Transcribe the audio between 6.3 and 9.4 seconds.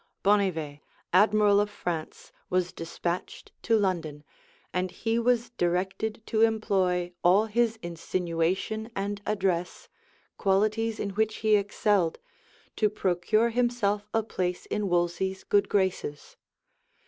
employ all his insinuation and